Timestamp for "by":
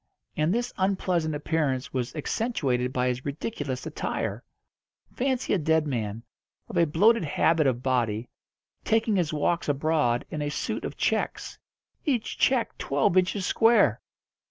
2.91-3.07